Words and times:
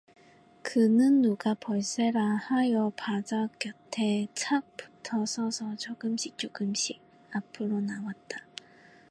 그는 0.63 1.21
누가 1.21 1.53
볼세라 1.53 2.19
하여 2.47 2.91
바자 2.97 3.47
곁에 3.59 4.25
착 4.33 4.75
붙어 4.75 5.23
서서 5.27 5.75
조금씩 5.75 6.39
조금씩 6.39 6.99
앞으로 7.35 7.81
나왔다. 7.81 8.43